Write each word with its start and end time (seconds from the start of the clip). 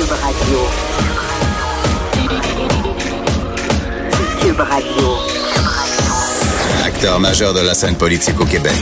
Cube 0.00 0.12
Radio. 0.12 0.58
Cube 4.40 4.60
Radio. 4.60 5.08
Acteur 6.86 7.20
majeur 7.20 7.52
de 7.52 7.60
la 7.60 7.74
scène 7.74 7.96
politique 7.96 8.40
au 8.40 8.46
Québec. 8.46 8.72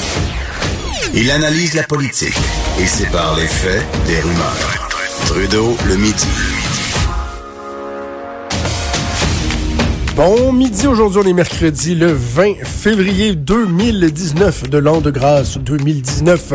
Il 1.14 1.28
analyse 1.32 1.74
la 1.74 1.82
politique 1.82 2.38
et 2.80 2.86
sépare 2.86 3.36
les 3.36 3.48
faits 3.48 3.84
des 4.06 4.20
rumeurs. 4.20 4.88
Trudeau 5.26 5.76
le 5.88 5.96
midi. 5.96 6.28
Bon 10.14 10.52
midi, 10.52 10.86
aujourd'hui 10.86 11.22
on 11.24 11.28
est 11.28 11.32
mercredi 11.32 11.96
le 11.96 12.12
20 12.12 12.64
février 12.64 13.34
2019 13.34 14.70
de 14.70 14.78
l'an 14.78 15.00
de 15.00 15.10
grâce 15.10 15.58
2019. 15.58 16.54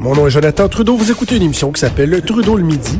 Mon 0.00 0.16
nom 0.16 0.26
est 0.26 0.30
Jonathan 0.30 0.68
Trudeau, 0.68 0.96
vous 0.96 1.12
écoutez 1.12 1.36
une 1.36 1.44
émission 1.44 1.70
qui 1.70 1.80
s'appelle 1.80 2.20
Trudeau 2.22 2.56
le 2.56 2.64
midi 2.64 2.98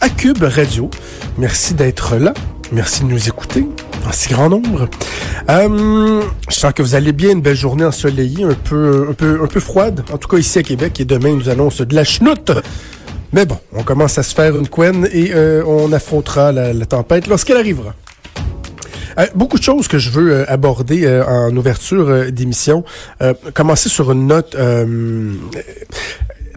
à 0.00 0.08
Cube 0.08 0.42
Radio. 0.42 0.90
Merci 1.38 1.74
d'être 1.74 2.16
là, 2.16 2.32
merci 2.72 3.02
de 3.02 3.08
nous 3.08 3.28
écouter 3.28 3.66
en 4.06 4.12
si 4.12 4.30
grand 4.30 4.48
nombre. 4.48 4.88
Euh, 5.48 6.22
je 6.48 6.54
sens 6.54 6.72
que 6.72 6.82
vous 6.82 6.94
allez 6.94 7.12
bien, 7.12 7.32
une 7.32 7.42
belle 7.42 7.56
journée 7.56 7.84
ensoleillée, 7.84 8.44
un 8.44 8.54
peu, 8.54 9.08
un 9.10 9.46
peu, 9.46 9.60
froide, 9.60 10.04
en 10.12 10.16
tout 10.18 10.28
cas 10.28 10.38
ici 10.38 10.58
à 10.58 10.62
Québec, 10.62 11.00
et 11.00 11.04
demain 11.04 11.32
nous 11.32 11.48
annonce 11.48 11.80
de 11.82 11.94
la 11.94 12.04
chenoute. 12.04 12.52
Mais 13.32 13.46
bon, 13.46 13.58
on 13.72 13.82
commence 13.82 14.18
à 14.18 14.22
se 14.22 14.34
faire 14.34 14.56
une 14.56 14.68
couenne 14.68 15.08
et 15.12 15.32
euh, 15.34 15.62
on 15.66 15.92
affrontera 15.92 16.50
la, 16.50 16.86
tempête 16.86 17.26
lorsqu'elle 17.26 17.58
arrivera. 17.58 17.94
Euh, 19.18 19.26
beaucoup 19.34 19.58
de 19.58 19.62
choses 19.62 19.86
que 19.86 19.98
je 19.98 20.10
veux 20.10 20.32
euh, 20.32 20.44
aborder 20.48 21.06
en 21.26 21.54
ouverture 21.56 22.32
d'émission. 22.32 22.84
Commencer 23.54 23.88
sur 23.88 24.12
une 24.12 24.26
note 24.26 24.56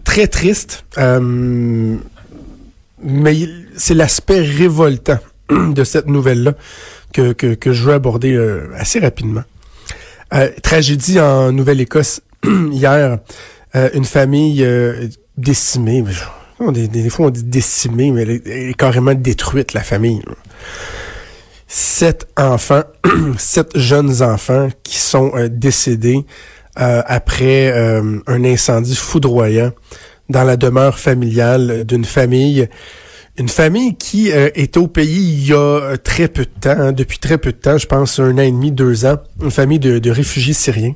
très 0.04 0.26
triste, 0.26 0.84
mais 3.04 3.36
c'est 3.76 3.94
l'aspect 3.94 4.40
révoltant 4.40 5.18
de 5.50 5.84
cette 5.84 6.06
nouvelle-là 6.06 6.54
que, 7.12 7.32
que, 7.32 7.54
que 7.54 7.72
je 7.72 7.84
veux 7.84 7.92
aborder 7.92 8.32
euh, 8.32 8.68
assez 8.76 8.98
rapidement. 8.98 9.44
Euh, 10.32 10.50
tragédie 10.62 11.20
en 11.20 11.52
Nouvelle-Écosse 11.52 12.22
hier, 12.44 13.18
euh, 13.76 13.90
une 13.94 14.04
famille 14.04 14.66
décimée. 15.36 16.02
Des, 16.60 17.10
fois 17.10 17.26
on 17.26 17.30
dit 17.30 17.44
décimée, 17.44 18.10
mais 18.10 18.22
elle 18.22 18.30
est, 18.30 18.74
carrément 18.76 19.14
détruite, 19.14 19.74
la 19.74 19.82
famille. 19.82 20.22
sept 21.68 22.26
enfants, 22.36 22.84
sept 23.38 23.76
jeunes 23.76 24.22
enfants 24.22 24.68
qui 24.82 24.98
sont 24.98 25.32
décédés 25.50 26.24
après 26.76 27.70
un 28.26 28.44
incendie 28.44 28.96
foudroyant 28.96 29.72
dans 30.28 30.44
la 30.44 30.56
demeure 30.56 30.98
familiale 30.98 31.84
d'une 31.84 32.04
famille. 32.04 32.68
Une 33.36 33.48
famille 33.48 33.96
qui 33.96 34.30
euh, 34.30 34.48
était 34.54 34.78
au 34.78 34.86
pays 34.86 35.40
il 35.40 35.48
y 35.48 35.52
a 35.52 35.56
euh, 35.56 35.96
très 35.96 36.28
peu 36.28 36.44
de 36.44 36.60
temps, 36.60 36.70
hein, 36.78 36.92
depuis 36.92 37.18
très 37.18 37.36
peu 37.36 37.50
de 37.50 37.56
temps, 37.56 37.78
je 37.78 37.86
pense 37.86 38.20
un 38.20 38.38
an 38.38 38.42
et 38.42 38.50
demi, 38.52 38.70
deux 38.70 39.06
ans, 39.06 39.16
une 39.42 39.50
famille 39.50 39.80
de, 39.80 40.10
réfugiés 40.10 40.52
syriens. 40.52 40.94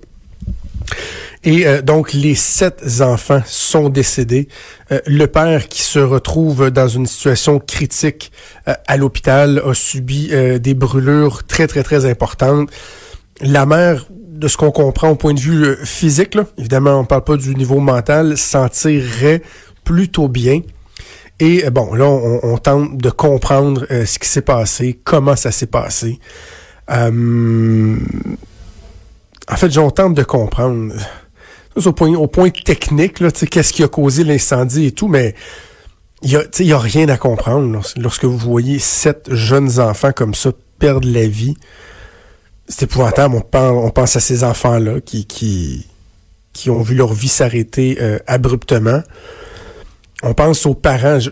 Et 1.42 1.66
euh, 1.66 1.82
donc, 1.82 2.12
les 2.12 2.36
sept 2.36 2.80
enfants 3.00 3.42
sont 3.44 3.88
décédés. 3.88 4.48
Euh, 4.92 5.00
le 5.06 5.26
père, 5.26 5.66
qui 5.66 5.82
se 5.82 5.98
retrouve 5.98 6.70
dans 6.70 6.86
une 6.86 7.06
situation 7.06 7.58
critique 7.58 8.30
à 8.66 8.96
l'hôpital, 8.96 9.60
a 9.64 9.74
subi 9.74 10.30
des 10.60 10.74
brûlures 10.74 11.44
très, 11.44 11.66
très, 11.66 11.82
très 11.82 12.04
importantes. 12.04 12.70
La 13.40 13.66
mère, 13.66 14.06
de 14.38 14.48
ce 14.48 14.56
qu'on 14.56 14.70
comprend 14.70 15.10
au 15.10 15.16
point 15.16 15.34
de 15.34 15.40
vue 15.40 15.64
euh, 15.64 15.76
physique, 15.84 16.36
évidemment, 16.56 17.00
on 17.00 17.04
parle 17.04 17.24
pas 17.24 17.36
du 17.36 17.54
niveau 17.54 17.80
mental, 17.80 18.38
s'en 18.38 18.68
tirerait 18.68 19.42
plutôt 19.84 20.28
bien. 20.28 20.60
Et 21.40 21.66
euh, 21.66 21.70
bon, 21.70 21.92
là, 21.94 22.06
on, 22.06 22.56
tente 22.58 22.96
de 22.96 23.10
comprendre 23.10 23.86
euh, 23.90 24.06
ce 24.06 24.18
qui 24.18 24.28
s'est 24.28 24.42
passé, 24.42 25.00
comment 25.02 25.36
ça 25.36 25.50
s'est 25.50 25.66
passé. 25.66 26.18
En 26.88 27.16
fait, 29.56 29.76
on 29.78 29.90
tente 29.90 30.14
de 30.14 30.22
comprendre. 30.22 30.94
Au 31.84 32.26
point, 32.26 32.50
technique, 32.50 33.22
qu'est-ce 33.50 33.72
qui 33.72 33.82
a 33.82 33.88
causé 33.88 34.24
l'incendie 34.24 34.86
et 34.86 34.92
tout, 34.92 35.06
mais 35.06 35.34
il 36.22 36.30
y 36.32 36.72
a, 36.72 36.78
rien 36.78 37.08
à 37.08 37.16
comprendre 37.16 37.72
lors- 37.72 37.92
lorsque 37.96 38.24
vous 38.24 38.38
voyez 38.38 38.78
sept 38.80 39.32
jeunes 39.32 39.78
enfants 39.78 40.10
comme 40.12 40.34
ça 40.34 40.50
perdre 40.78 41.08
la 41.08 41.26
vie. 41.26 41.56
C'est 42.68 42.82
épouvantable. 42.84 43.34
On 43.36 43.40
pense, 43.40 43.84
on 43.86 43.90
pense 43.90 44.16
à 44.16 44.20
ces 44.20 44.44
enfants-là 44.44 45.00
qui, 45.00 45.24
qui, 45.26 45.86
qui 46.52 46.70
ont 46.70 46.82
vu 46.82 46.94
leur 46.94 47.12
vie 47.12 47.28
s'arrêter 47.28 47.98
euh, 48.00 48.18
abruptement. 48.26 49.02
On 50.22 50.34
pense 50.34 50.66
aux 50.66 50.74
parents. 50.74 51.18
Je, 51.20 51.30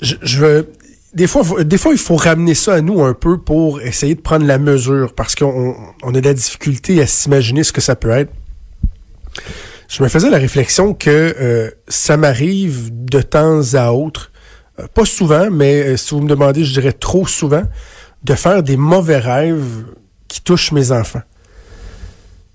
je, 0.00 0.14
je 0.22 0.38
veux- 0.40 0.72
des 1.12 1.26
fois, 1.26 1.42
des 1.64 1.76
fois, 1.76 1.90
il 1.92 1.98
faut 1.98 2.14
ramener 2.14 2.54
ça 2.54 2.74
à 2.74 2.80
nous 2.82 3.02
un 3.02 3.14
peu 3.14 3.38
pour 3.38 3.80
essayer 3.80 4.14
de 4.14 4.20
prendre 4.20 4.46
la 4.46 4.58
mesure 4.58 5.12
parce 5.12 5.34
qu'on 5.34 5.74
on 6.04 6.14
a 6.14 6.20
de 6.20 6.24
la 6.28 6.34
difficulté 6.34 7.02
à 7.02 7.06
s'imaginer 7.08 7.64
ce 7.64 7.72
que 7.72 7.80
ça 7.80 7.96
peut 7.96 8.10
être. 8.10 8.30
Je 9.88 10.04
me 10.04 10.08
faisais 10.08 10.30
la 10.30 10.38
réflexion 10.38 10.94
que 10.94 11.34
euh, 11.40 11.68
ça 11.88 12.16
m'arrive 12.16 12.90
de 12.92 13.22
temps 13.22 13.60
à 13.74 13.90
autre, 13.92 14.30
euh, 14.78 14.86
pas 14.94 15.04
souvent, 15.04 15.50
mais 15.50 15.82
euh, 15.82 15.96
si 15.96 16.14
vous 16.14 16.20
me 16.20 16.28
demandez, 16.28 16.62
je 16.64 16.72
dirais 16.74 16.92
trop 16.92 17.26
souvent, 17.26 17.64
de 18.22 18.34
faire 18.36 18.62
des 18.62 18.76
mauvais 18.76 19.18
rêves 19.18 19.86
qui 20.30 20.40
touchent 20.40 20.72
mes 20.72 20.92
enfants. 20.92 21.22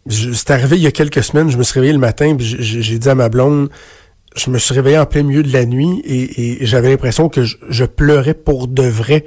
C'est 0.09 0.52
arrivé 0.52 0.78
il 0.78 0.84
y 0.84 0.88
a 0.88 0.91
quelques 0.91 1.24
semaines, 1.24 1.50
je 1.50 1.58
me 1.58 1.63
suis 1.63 1.74
réveillé 1.74 1.94
le 1.94 2.00
matin, 2.00 2.36
puis 2.36 2.46
j'ai 2.59 2.97
dit 2.97 3.09
à 3.09 3.16
ma 3.16 3.28
blonde, 3.28 3.69
je 4.36 4.50
me 4.50 4.58
suis 4.58 4.74
réveillé 4.74 4.97
en 4.97 5.06
plein 5.06 5.24
milieu 5.24 5.44
de 5.44 5.52
la 5.52 5.66
nuit 5.66 6.02
et, 6.06 6.66
j'avais 6.66 6.90
l'impression 6.90 7.28
que 7.28 7.44
je, 7.44 7.86
pleurais 7.86 8.34
pour 8.34 8.68
de 8.68 8.84
vrai, 8.84 9.25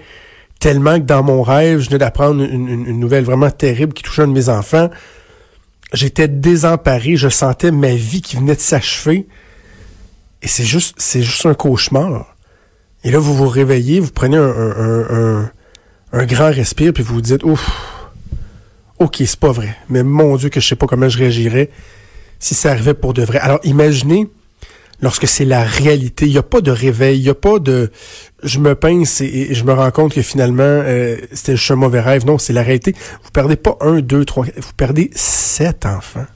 tellement 0.60 0.94
que 0.98 1.04
dans 1.04 1.22
mon 1.22 1.42
rêve, 1.42 1.81
je 1.81 1.88
venais 1.88 1.98
d'apprendre 1.98 2.42
une, 2.42 2.98
nouvelle 2.98 3.25
vraiment 3.25 3.50
terrible 3.50 3.92
qui 3.92 4.03
touchait 4.03 4.22
un 4.22 4.28
de 4.28 4.32
mes 4.32 4.48
enfants. 4.48 4.88
J'étais 5.92 6.28
désemparé, 6.28 7.16
je 7.16 7.28
sentais 7.28 7.70
ma 7.70 7.94
vie 7.94 8.22
qui 8.22 8.36
venait 8.36 8.54
de 8.54 8.60
s'achever. 8.60 9.26
Et 10.42 10.48
c'est 10.48 10.65
juste, 10.65 10.94
c'est 10.98 11.22
juste 11.22 11.44
un 11.47 11.54
cauchemar. 11.54 12.36
Et 13.04 13.10
là, 13.10 13.19
vous 13.19 13.34
vous 13.34 13.48
réveillez, 13.48 14.00
vous 14.00 14.10
prenez 14.10 14.36
un, 14.36 14.42
un, 14.42 15.06
un- 15.10 15.50
un 16.12 16.25
grand 16.25 16.50
respire, 16.50 16.92
puis 16.92 17.03
vous 17.03 17.15
vous 17.15 17.20
dites, 17.20 17.44
ouf, 17.44 17.97
ok, 18.98 19.16
c'est 19.19 19.38
pas 19.38 19.53
vrai. 19.53 19.76
Mais 19.88 20.03
mon 20.03 20.36
Dieu, 20.36 20.48
que 20.48 20.60
je 20.60 20.66
sais 20.66 20.76
pas 20.76 20.86
comment 20.86 21.09
je 21.09 21.19
réagirais 21.19 21.70
si 22.38 22.54
ça 22.54 22.70
arrivait 22.70 22.94
pour 22.94 23.14
de 23.14 23.22
vrai. 23.22 23.38
Alors, 23.38 23.60
imaginez 23.64 24.28
lorsque 25.00 25.28
c'est 25.28 25.44
la 25.44 25.62
réalité. 25.62 26.26
Il 26.26 26.32
n'y 26.32 26.38
a 26.38 26.42
pas 26.42 26.60
de 26.60 26.70
réveil, 26.70 27.19
il 27.19 27.22
n'y 27.22 27.28
a 27.28 27.34
pas 27.34 27.59
de 27.59 27.91
je 28.42 28.59
me 28.59 28.75
pince 28.75 29.20
et, 29.20 29.54
je 29.54 29.64
me 29.64 29.72
rends 29.72 29.91
compte 29.91 30.14
que 30.14 30.22
finalement 30.22 30.62
euh, 30.62 31.16
c'était 31.32 31.56
juste 31.56 31.70
un 31.70 31.76
mauvais 31.76 32.00
rêve. 32.00 32.26
Non, 32.26 32.38
c'est 32.38 32.53
la 32.53 32.62
réalité. 32.62 32.94
Vous 33.25 33.31
perdez 33.31 33.56
pas 33.56 33.76
un, 33.81 34.00
deux, 34.00 34.25
trois, 34.25 34.44
vous 34.44 34.72
perdez 34.76 35.10
sept 35.15 35.86
enfants. 35.86 36.26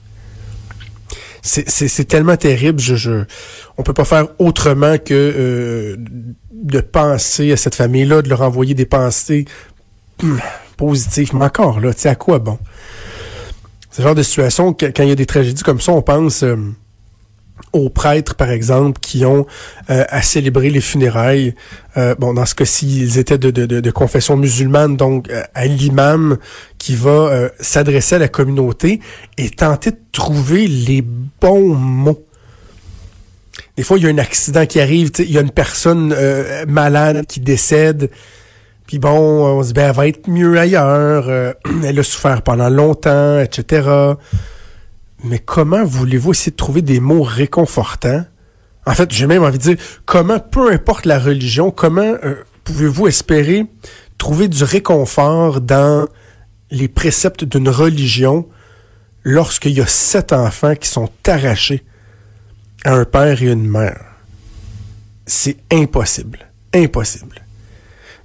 C'est- 1.44 2.04
tellement 2.04 2.36
terrible. 2.36 2.78
Je, 2.78 2.94
je, 2.94 3.24
on 3.76 3.82
peut 3.82 3.94
pas 3.94 4.04
faire 4.04 4.28
autrement 4.38 4.96
que 4.98 5.12
euh, 5.12 5.96
de 6.52 6.80
penser 6.80 7.50
à 7.50 7.56
cette 7.56 7.74
famille-là, 7.74 8.22
de 8.22 8.28
leur 8.28 8.42
envoyer 8.42 8.74
des 8.74 8.86
pensées 8.86 9.46
hum, 10.22 10.40
positives. 10.76 11.34
Mais 11.34 11.44
encore 11.44 11.80
là, 11.80 11.92
tu 11.94 12.00
sais, 12.00 12.08
à 12.08 12.14
quoi 12.14 12.38
bon? 12.38 12.58
C'est 13.92 14.02
genre 14.02 14.14
de 14.14 14.22
situation 14.22 14.72
quand 14.72 15.02
il 15.02 15.08
y 15.08 15.12
a 15.12 15.14
des 15.14 15.26
tragédies 15.26 15.62
comme 15.62 15.80
ça, 15.80 15.92
on 15.92 16.00
pense 16.00 16.44
euh, 16.44 16.56
aux 17.74 17.90
prêtres, 17.90 18.36
par 18.36 18.50
exemple, 18.50 18.98
qui 19.00 19.26
ont 19.26 19.46
euh, 19.90 20.04
à 20.08 20.22
célébrer 20.22 20.70
les 20.70 20.80
funérailles. 20.80 21.54
Euh, 21.98 22.14
bon, 22.14 22.32
dans 22.32 22.46
ce 22.46 22.54
cas-ci, 22.54 23.02
ils 23.02 23.18
étaient 23.18 23.36
de, 23.36 23.50
de, 23.50 23.90
confession 23.90 24.38
musulmane, 24.38 24.96
donc 24.96 25.28
à 25.54 25.66
l'imam 25.66 26.38
qui 26.78 26.96
va 26.96 27.50
s'adresser 27.60 28.14
à 28.14 28.18
la 28.18 28.28
communauté 28.28 29.00
et 29.36 29.50
tenter 29.50 29.90
de 29.90 30.00
trouver 30.10 30.66
les 30.66 31.02
bons 31.02 31.74
mots. 31.74 32.24
Des 33.76 33.82
fois, 33.82 33.98
il 33.98 34.04
y 34.04 34.06
a 34.06 34.10
un 34.10 34.18
accident 34.18 34.64
qui 34.64 34.80
arrive, 34.80 35.10
il 35.18 35.30
y 35.30 35.36
a 35.36 35.42
une 35.42 35.50
personne 35.50 36.16
malade 36.66 37.26
qui 37.26 37.40
décède. 37.40 38.10
Puis 38.86 38.98
bon, 38.98 39.10
on 39.10 39.62
se 39.62 39.68
dit, 39.68 39.74
ben, 39.74 39.88
elle 39.88 39.96
va 39.96 40.08
être 40.08 40.28
mieux 40.28 40.58
ailleurs. 40.58 41.28
euh, 41.28 41.52
elle 41.84 41.98
a 41.98 42.02
souffert 42.02 42.42
pendant 42.42 42.68
longtemps, 42.68 43.38
etc. 43.40 43.88
Mais 45.24 45.38
comment 45.38 45.84
voulez-vous 45.84 46.32
essayer 46.32 46.50
de 46.52 46.56
trouver 46.56 46.82
des 46.82 47.00
mots 47.00 47.22
réconfortants? 47.22 48.24
En 48.86 48.92
fait, 48.94 49.12
j'ai 49.12 49.26
même 49.26 49.44
envie 49.44 49.58
de 49.58 49.62
dire, 49.62 49.76
comment, 50.04 50.40
peu 50.40 50.72
importe 50.72 51.06
la 51.06 51.18
religion, 51.18 51.70
comment 51.70 52.00
euh, 52.24 52.42
pouvez-vous 52.64 53.06
espérer 53.06 53.66
trouver 54.18 54.48
du 54.48 54.64
réconfort 54.64 55.60
dans 55.60 56.06
les 56.70 56.88
préceptes 56.88 57.44
d'une 57.44 57.68
religion 57.68 58.48
lorsqu'il 59.24 59.72
y 59.72 59.80
a 59.80 59.86
sept 59.86 60.32
enfants 60.32 60.74
qui 60.74 60.88
sont 60.88 61.10
arrachés 61.26 61.84
à 62.84 62.94
un 62.94 63.04
père 63.04 63.40
et 63.42 63.46
une 63.46 63.68
mère? 63.68 64.00
C'est 65.26 65.56
impossible. 65.72 66.50
Impossible. 66.74 67.41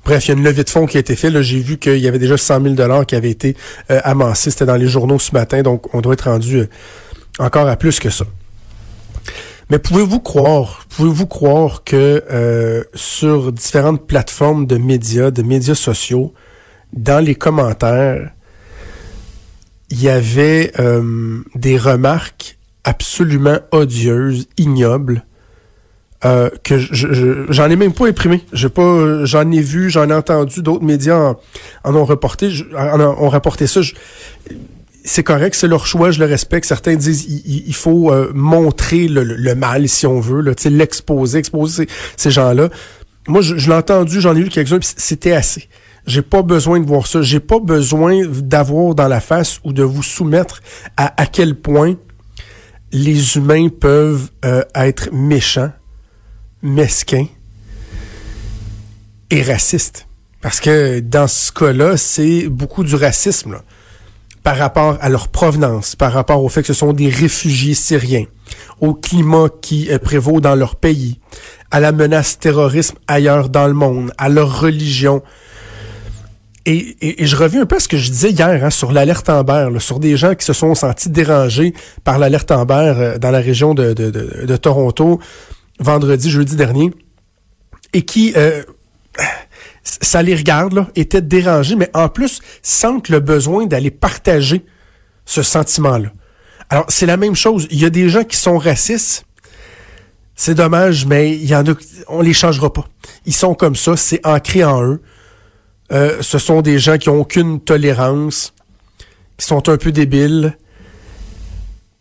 Bref, 0.07 0.25
il 0.25 0.27
y 0.29 0.31
a 0.35 0.37
une 0.37 0.43
levée 0.45 0.63
de 0.63 0.69
fonds 0.69 0.85
qui 0.85 0.95
a 0.95 1.01
été 1.01 1.17
faite. 1.17 1.41
J'ai 1.41 1.59
vu 1.59 1.77
qu'il 1.77 1.97
y 1.97 2.07
avait 2.07 2.17
déjà 2.17 2.37
100 2.37 2.61
000 2.61 2.75
dollars 2.75 3.05
qui 3.05 3.13
avaient 3.17 3.29
été 3.29 3.57
euh, 3.91 3.99
amassés. 4.05 4.51
C'était 4.51 4.65
dans 4.65 4.77
les 4.77 4.87
journaux 4.87 5.19
ce 5.19 5.33
matin, 5.33 5.63
donc 5.63 5.93
on 5.93 5.99
doit 5.99 6.13
être 6.13 6.29
rendu 6.29 6.59
euh, 6.59 6.69
encore 7.39 7.67
à 7.67 7.75
plus 7.75 7.99
que 7.99 8.09
ça. 8.09 8.23
Mais 9.69 9.79
pouvez-vous 9.79 10.21
croire, 10.21 10.85
pouvez-vous 10.95 11.27
croire 11.27 11.83
que 11.83 12.23
euh, 12.31 12.85
sur 12.93 13.51
différentes 13.51 14.07
plateformes 14.07 14.65
de 14.65 14.77
médias, 14.77 15.29
de 15.29 15.41
médias 15.41 15.75
sociaux, 15.75 16.33
dans 16.93 17.21
les 17.21 17.35
commentaires, 17.35 18.31
il 19.89 20.01
y 20.01 20.07
avait 20.07 20.71
des 21.55 21.77
remarques 21.77 22.57
absolument 22.85 23.59
odieuses, 23.73 24.47
ignobles, 24.57 25.25
euh, 26.27 26.49
que 26.63 26.77
j'en 26.79 27.69
ai 27.69 27.75
même 27.75 27.93
pas 27.93 28.07
imprimé. 28.07 28.43
J'ai 28.51 28.69
pas, 28.69 29.23
j'en 29.25 29.49
ai 29.51 29.61
vu, 29.61 29.89
j'en 29.89 30.09
ai 30.09 30.13
entendu, 30.13 30.61
d'autres 30.61 30.83
médias 30.83 31.35
en, 31.83 31.95
ont 31.95 32.05
reporté, 32.05 32.51
en, 32.77 32.99
ont 32.99 33.29
rapporté 33.29 33.65
ça. 33.65 33.79
c'est 35.05 35.23
correct, 35.23 35.55
c'est 35.55 35.67
leur 35.67 35.87
choix, 35.87 36.11
je 36.11 36.19
le 36.19 36.25
respecte. 36.25 36.67
Certains 36.67 36.95
disent 36.95 37.25
il, 37.45 37.73
faut 37.73 38.11
euh, 38.11 38.31
montrer 38.33 39.07
le, 39.07 39.55
mal, 39.55 39.87
si 39.87 40.05
on 40.05 40.19
veut, 40.19 40.41
l'exposer, 40.65 41.39
exposer 41.39 41.87
ces, 42.17 42.31
gens-là. 42.31 42.69
Moi, 43.27 43.41
je, 43.41 43.55
l'ai 43.55 43.75
entendu, 43.75 44.19
j'en 44.19 44.35
ai 44.35 44.39
lu 44.39 44.49
quelques-uns, 44.49 44.79
c'était 44.81 45.33
assez. 45.33 45.69
J'ai 46.05 46.21
pas 46.21 46.41
besoin 46.41 46.79
de 46.79 46.85
voir 46.85 47.07
ça. 47.07 47.21
J'ai 47.21 47.41
pas 47.41 47.59
besoin 47.59 48.21
d'avoir 48.27 48.95
dans 48.95 49.07
la 49.07 49.19
face 49.19 49.59
ou 49.63 49.73
de 49.73 49.83
vous 49.83 50.03
soumettre 50.03 50.61
à 50.95 51.21
à 51.21 51.25
quel 51.25 51.55
point 51.55 51.95
les 52.91 53.35
humains 53.35 53.69
peuvent 53.69 54.29
euh, 54.45 54.63
être 54.75 55.09
méchants, 55.11 55.71
mesquins 56.67 57.27
et 59.29 59.41
racistes. 59.41 60.07
Parce 60.41 60.59
que 60.59 60.99
dans 60.99 61.27
ce 61.27 61.51
cas-là, 61.51 61.97
c'est 61.97 62.47
beaucoup 62.47 62.83
du 62.83 62.95
racisme 62.95 63.59
par 64.43 64.57
rapport 64.57 64.97
à 65.01 65.09
leur 65.09 65.27
provenance, 65.27 65.95
par 65.95 66.13
rapport 66.13 66.43
au 66.43 66.49
fait 66.49 66.61
que 66.61 66.67
ce 66.67 66.73
sont 66.73 66.93
des 66.93 67.09
réfugiés 67.09 67.73
syriens, 67.73 68.25
au 68.79 68.93
climat 68.93 69.47
qui 69.61 69.91
euh, 69.91 69.99
prévaut 69.99 70.39
dans 70.39 70.55
leur 70.55 70.75
pays, 70.75 71.19
à 71.71 71.79
la 71.79 71.91
menace 71.91 72.39
terrorisme 72.39 72.95
ailleurs 73.07 73.49
dans 73.49 73.67
le 73.67 73.73
monde, 73.73 74.13
à 74.17 74.29
leur 74.29 74.61
religion, 74.61 75.21
et, 76.69 77.25
je 77.25 77.35
reviens 77.37 77.61
un 77.61 77.65
peu 77.65 77.77
à 77.77 77.79
ce 77.79 77.87
que 77.87 77.95
je 77.95 78.11
disais 78.11 78.31
hier 78.31 78.65
hein, 78.65 78.69
sur 78.69 78.91
l'alerte 78.91 79.29
Amber, 79.29 79.69
sur 79.79 79.99
des 79.99 80.17
gens 80.17 80.35
qui 80.35 80.45
se 80.45 80.51
sont 80.51 80.75
sentis 80.75 81.09
dérangés 81.09 81.73
par 82.03 82.19
l'alerte 82.19 82.51
Amber 82.51 82.93
euh, 82.97 83.17
dans 83.17 83.31
la 83.31 83.39
région 83.39 83.73
de, 83.73 84.55
Toronto 84.57 85.21
vendredi, 85.79 86.29
jeudi 86.29 86.55
dernier, 86.55 86.91
et 87.93 88.03
qui, 88.03 88.33
euh, 88.35 88.63
ça 89.83 90.21
les 90.21 90.35
regarde, 90.35 90.73
là, 90.73 90.87
étaient 90.95 91.21
dérangés, 91.21 91.75
mais 91.75 91.89
en 91.93 92.09
plus 92.09 92.41
sentent 92.61 93.09
le 93.09 93.19
besoin 93.19 93.65
d'aller 93.65 93.91
partager 93.91 94.65
ce 95.25 95.41
sentiment-là. 95.43 96.11
Alors, 96.69 96.85
c'est 96.89 97.05
la 97.05 97.17
même 97.17 97.35
chose. 97.35 97.67
Il 97.71 97.79
y 97.79 97.85
a 97.85 97.89
des 97.89 98.09
gens 98.09 98.23
qui 98.23 98.37
sont 98.37 98.57
racistes. 98.57 99.25
C'est 100.35 100.53
dommage, 100.53 101.05
mais 101.05 101.31
il 101.31 101.45
y 101.45 101.55
en 101.55 101.65
a, 101.65 101.73
on 102.07 102.21
les 102.21 102.33
changera 102.33 102.71
pas. 102.71 102.85
Ils 103.25 103.33
sont 103.33 103.55
comme 103.55 103.75
ça, 103.75 103.95
c'est 103.97 104.25
ancré 104.25 104.63
en 104.63 104.83
eux. 104.83 105.01
Euh, 105.91 106.17
ce 106.21 106.37
sont 106.37 106.61
des 106.61 106.79
gens 106.79 106.97
qui 106.97 107.09
ont 107.09 107.21
aucune 107.21 107.61
tolérance, 107.61 108.53
qui 109.37 109.45
sont 109.45 109.69
un 109.69 109.77
peu 109.77 109.91
débiles. 109.91 110.57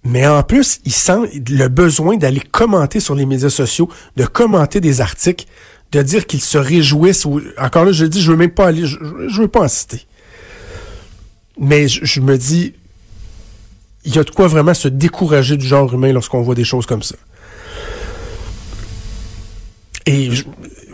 Mais 0.06 0.24
en 0.24 0.42
plus, 0.44 0.80
ils 0.84 0.92
sentent 0.92 1.28
le 1.34 1.66
besoin 1.66 2.16
d'aller 2.16 2.40
commenter 2.40 3.00
sur 3.00 3.16
les 3.16 3.26
médias 3.26 3.50
sociaux, 3.50 3.88
de 4.16 4.24
commenter 4.24 4.80
des 4.80 5.00
articles, 5.00 5.46
de 5.90 6.00
dire 6.00 6.26
qu'ils 6.26 6.40
se 6.40 6.58
réjouissent. 6.58 7.26
encore 7.58 7.84
là, 7.84 7.90
je 7.90 8.04
dis, 8.04 8.22
je 8.22 8.30
veux 8.30 8.36
même 8.36 8.52
pas 8.52 8.68
aller, 8.68 8.86
je, 8.86 8.96
veux 9.40 9.48
pas 9.48 9.64
en 9.64 9.68
citer. 9.68 10.06
Mais 11.58 11.88
je, 11.88 12.20
me 12.20 12.38
dis, 12.38 12.74
il 14.04 14.14
y 14.14 14.18
a 14.18 14.22
de 14.22 14.30
quoi 14.30 14.46
vraiment 14.46 14.74
se 14.74 14.86
décourager 14.86 15.56
du 15.56 15.66
genre 15.66 15.92
humain 15.92 16.12
lorsqu'on 16.12 16.42
voit 16.42 16.54
des 16.54 16.64
choses 16.64 16.86
comme 16.86 17.02
ça. 17.02 17.16
Et 20.06 20.30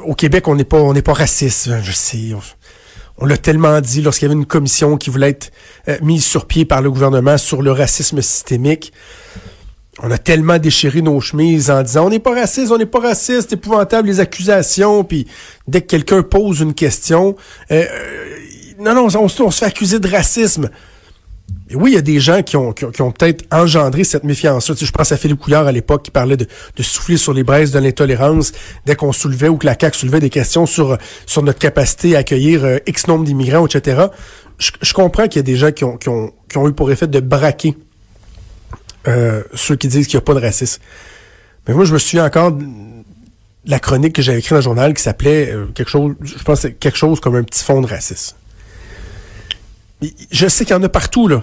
au 0.07 0.15
Québec, 0.15 0.49
on 0.49 0.55
n'est 0.55 0.65
pas, 0.65 0.81
on 0.81 0.95
n'est 0.95 1.03
pas 1.03 1.13
raciste, 1.13 1.69
je 1.83 1.93
sais. 1.93 2.33
On 3.19 3.27
l'a 3.27 3.37
tellement 3.37 3.81
dit 3.81 4.03
lorsqu'il 4.03 4.27
y 4.27 4.31
avait 4.31 4.39
une 4.39 4.47
commission 4.47 4.97
qui 4.97 5.11
voulait 5.11 5.31
être 5.31 5.53
euh, 5.89 5.99
mise 6.03 6.25
sur 6.25 6.47
pied 6.47 6.65
par 6.65 6.83
le 6.83 6.91
gouvernement 6.91 7.39
sur 7.39 7.63
le 7.63 7.73
racisme 7.73 8.21
systémique. 8.23 8.93
On 10.03 10.11
a 10.11 10.19
tellement 10.19 10.59
déchiré 10.59 11.03
nos 11.03 11.21
chemises 11.21 11.71
en 11.71 11.83
disant 11.83 12.07
on 12.07 12.11
n'est 12.11 12.19
pas 12.19 12.35
raciste, 12.35 12.73
on 12.73 12.79
n'est 12.79 12.87
pas 12.87 13.01
raciste, 13.01 13.53
épouvantable 13.53 14.09
les 14.09 14.21
accusations, 14.21 15.05
puis 15.05 15.27
dès 15.69 15.83
que 15.83 15.87
quelqu'un 15.87 16.23
pose 16.23 16.61
une 16.61 16.75
question, 16.75 17.37
euh, 17.71 17.85
euh, 17.85 18.37
non, 18.79 18.95
non, 18.95 19.09
on, 19.15 19.25
on 19.25 19.51
se 19.51 19.59
fait 19.59 19.67
accuser 19.67 20.01
de 20.01 20.09
racisme 20.09 20.71
oui, 21.75 21.93
il 21.93 21.95
y 21.95 21.99
a 21.99 22.03
des 22.03 22.21
gens 22.21 22.43
qui 22.43 22.57
ont, 22.57 22.73
peut-être 22.73 23.45
engendré 23.51 24.05
cette 24.05 24.25
méfiance-là. 24.25 24.75
je 24.79 24.91
pense 24.91 25.13
à 25.13 25.17
Philippe 25.17 25.39
Couillard 25.39 25.67
à 25.67 25.73
l'époque 25.73 26.03
qui 26.03 26.11
parlait 26.11 26.37
de, 26.37 26.47
souffler 26.81 27.17
sur 27.17 27.33
les 27.33 27.45
braises 27.45 27.71
de 27.71 27.79
l'intolérance 27.79 28.53
dès 28.85 28.97
qu'on 28.97 29.13
soulevait 29.13 29.49
ou 29.49 29.57
que 29.57 29.67
la 29.67 29.77
CAQ 29.79 29.97
soulevait 29.97 30.21
des 30.21 30.31
questions 30.31 30.67
sur, 30.67 30.99
notre 31.43 31.59
capacité 31.59 32.17
à 32.17 32.21
accueillir 32.21 32.65
euh, 32.65 32.79
X 32.87 33.07
nombre 33.07 33.25
d'immigrants, 33.25 33.67
etc. 33.67 34.07
Je, 34.59 34.93
comprends 34.93 35.29
qu'il 35.29 35.37
y 35.37 35.41
a 35.41 35.43
des 35.43 35.57
gens 35.57 35.73
qui 35.73 35.85
ont, 35.85 36.33
eu 36.69 36.73
pour 36.73 36.91
effet 36.93 37.07
de 37.07 37.21
braquer 37.21 37.77
euh, 39.09 39.43
ceux 39.55 39.77
qui 39.77 39.89
disent 39.89 40.07
qu'il 40.07 40.19
n'y 40.19 40.23
a 40.23 40.25
pas 40.25 40.35
de 40.35 40.41
racisme. 40.41 40.81
Mais 41.67 41.75
moi, 41.75 41.85
je 41.85 41.93
me 41.93 41.99
souviens 41.99 42.27
encore 42.27 42.53
de 42.53 42.67
la 43.67 43.79
chronique 43.79 44.15
que 44.15 44.23
j'avais 44.23 44.39
écrite 44.39 44.53
dans 44.53 44.59
le 44.59 44.63
journal 44.63 44.95
qui 44.95 45.03
s'appelait 45.03 45.53
euh, 45.53 45.67
je 45.77 46.43
pense 46.45 46.67
quelque 46.79 46.97
chose 46.97 47.21
comme 47.21 47.37
un 47.37 47.45
petit 47.45 47.65
fond 47.65 47.81
de 47.81 47.87
racisme. 47.87 48.37
Je 50.31 50.49
sais 50.49 50.65
qu'il 50.65 50.75
y 50.75 50.79
en 50.79 50.83
a 50.83 50.89
partout, 50.89 51.29
là. 51.29 51.43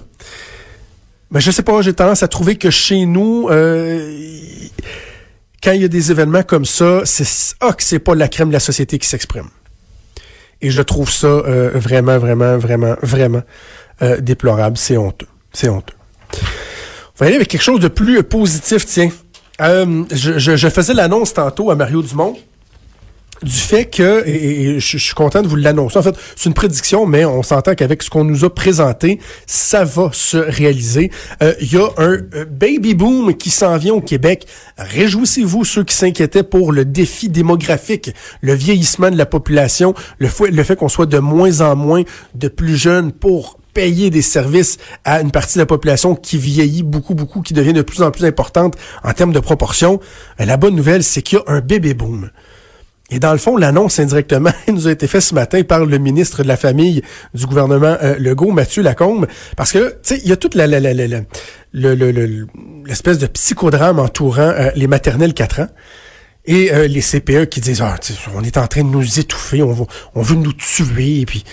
Mais 1.32 1.42
je 1.42 1.52
sais 1.52 1.62
pas, 1.62 1.82
j'ai 1.82 1.94
tendance 1.94 2.24
à 2.24 2.28
trouver 2.28 2.56
que 2.56 2.72
chez 2.72 3.06
nous, 3.06 3.48
euh, 3.50 4.16
quand 5.62 5.74
il 5.74 5.82
y 5.82 5.86
a 5.86 5.88
des 5.88 6.12
événements 6.12 6.44
comme 6.44 6.66
ça, 6.66 7.02
c'est 7.06 7.56
ah, 7.60 7.74
que 7.74 7.84
c'est 7.84 8.00
pas 8.00 8.16
la 8.16 8.28
crème 8.28 8.48
de 8.48 8.54
la 8.54 8.60
société 8.60 8.98
qui 8.98 9.08
s'exprime. 9.08 9.50
Et 10.62 10.72
je 10.72 10.82
trouve 10.82 11.12
ça 11.12 11.28
euh, 11.28 11.72
vraiment, 11.76 12.18
vraiment, 12.18 12.58
vraiment, 12.58 12.96
vraiment 13.02 13.44
euh, 14.02 14.20
déplorable. 14.20 14.78
C'est 14.78 14.98
honteux. 14.98 15.28
C'est 15.54 15.70
honteux. 15.70 15.96
On 16.34 17.20
va 17.20 17.28
aller 17.28 17.36
avec 17.36 17.48
quelque 17.48 17.62
chose 17.62 17.80
de 17.80 17.88
plus 17.90 18.24
positif, 18.24 18.86
tiens. 18.86 19.12
je, 19.60 20.40
je 20.56 20.70
faisais 20.70 20.94
l'annonce 20.94 21.34
tantôt 21.34 21.70
à 21.70 21.76
Mario 21.76 22.02
Dumont 22.02 22.36
du 23.44 23.52
fait 23.52 23.86
que, 23.86 24.28
et, 24.28 24.80
je, 24.80 24.98
suis 24.98 25.14
content 25.14 25.42
de 25.42 25.48
vous 25.48 25.56
l'annoncer, 25.56 25.98
en 25.98 26.02
fait, 26.02 26.16
c'est 26.36 26.50
une 26.50 26.54
prédiction, 26.54 27.06
mais 27.06 27.26
on 27.26 27.44
s'entend 27.44 27.76
qu'avec 27.76 28.04
ce 28.04 28.10
qu'on 28.10 28.24
nous 28.24 28.46
a 28.46 28.54
présenté, 28.54 29.20
ça 29.46 29.84
va 29.84 30.10
se 30.14 30.38
réaliser. 30.38 31.12
Euh, 31.42 31.54
il 31.62 31.74
y 31.74 31.78
a 31.78 31.88
un 31.98 32.18
euh, 32.34 32.46
baby 32.50 32.96
boom 32.96 33.36
qui 33.36 33.50
s'en 33.50 33.78
vient 33.78 33.94
au 33.94 34.02
Québec. 34.02 34.48
Réjouissez-vous 34.78 35.64
ceux 35.64 35.84
qui 35.84 35.96
s'inquiétaient 35.96 36.44
pour 36.44 36.72
le 36.72 36.86
défi 36.86 37.30
démographique, 37.30 38.12
le 38.42 38.54
vieillissement 38.54 39.10
de 39.10 39.18
la 39.18 39.26
population, 39.26 39.94
le 40.20 40.28
fait, 40.28 40.76
qu'on 40.76 40.90
soit 40.90 41.06
de 41.06 41.20
moins 41.20 41.62
en 41.62 41.76
moins 41.76 42.04
de 42.36 42.48
plus 42.48 42.78
jeunes 42.78 43.12
pour 43.12 43.60
payer 43.74 44.10
des 44.10 44.22
services 44.22 44.78
à 45.06 45.22
une 45.22 45.32
partie 45.32 45.56
de 45.56 45.62
la 45.62 45.66
population 45.66 46.16
qui 46.16 46.38
vieillit 46.38 46.84
beaucoup, 46.84 47.14
beaucoup, 47.14 47.42
qui 47.42 47.54
devient 47.54 47.74
de 47.74 47.82
plus 47.82 48.02
en 48.02 48.12
plus 48.12 48.26
importante 48.26 48.76
en 49.04 49.14
termes 49.14 49.32
de 49.32 49.40
proportion. 49.40 50.00
Euh, 50.40 50.46
la 50.46 50.58
bonne 50.58 50.76
nouvelle, 50.76 51.04
c'est 51.04 51.22
qu'il 51.22 51.40
y 51.40 51.42
a 51.42 51.54
un 51.54 51.62
baby 51.62 51.94
boom. 51.94 52.30
Et 53.12 53.20
dans 53.20 53.32
le 53.32 53.38
fond, 53.38 53.58
l'annonce 53.58 54.00
indirectement 54.00 54.52
nous 54.68 54.88
a 54.88 54.92
été 54.92 55.08
faite 55.08 55.22
ce 55.22 55.34
matin 55.34 55.64
par 55.64 55.86
le 55.86 55.98
ministre 55.98 56.44
de 56.44 56.48
la 56.48 56.58
Famille 56.58 57.02
du 57.34 57.46
gouvernement 57.46 57.98
euh, 58.02 58.16
Legault, 58.20 58.52
Mathieu 58.52 58.84
Lacombe, 58.84 59.28
parce 59.56 59.72
que, 59.72 59.90
tu 59.90 59.96
sais, 60.04 60.22
il 60.24 60.30
y 60.30 60.32
a 60.32 60.38
toute 60.38 60.56
la, 60.56 60.68
la, 60.68 60.80
la, 60.80 60.94
la 60.94 61.22
l'espèce 62.86 63.18
de 63.18 63.28
psychodrame 63.28 64.00
entourant 64.00 64.42
euh, 64.42 64.72
les 64.76 64.88
maternelles 64.88 65.34
4 65.34 65.62
ans 65.62 65.68
et 66.46 66.72
euh, 66.72 66.88
les 66.88 67.02
CPE 67.02 67.46
qui 67.46 67.62
disent 67.62 67.82
ah, 67.82 67.96
on 68.36 68.44
est 68.44 68.58
en 68.58 68.68
train 68.68 68.84
de 68.84 68.90
nous 68.90 69.20
étouffer, 69.20 69.62
on, 69.62 69.88
on 70.16 70.22
veut 70.22 70.36
nous 70.36 70.54
tuer. 70.54 71.22
Et, 71.22 71.26
puis... 71.26 71.44